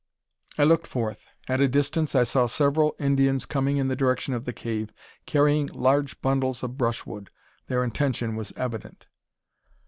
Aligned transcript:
I 0.57 0.63
looked 0.63 0.87
forth. 0.87 1.27
At 1.47 1.61
a 1.61 1.67
distance 1.67 2.15
I 2.15 2.23
saw 2.23 2.47
several 2.47 2.95
Indians 2.99 3.45
coming 3.45 3.77
in 3.77 3.87
the 3.87 3.95
direction 3.95 4.33
of 4.33 4.45
the 4.45 4.51
cave, 4.51 4.91
carrying 5.27 5.67
large 5.67 6.19
bundles 6.21 6.63
of 6.63 6.75
brushwood. 6.75 7.29
Their 7.67 7.83
intention 7.83 8.35
was 8.35 8.51
evident. 8.55 9.09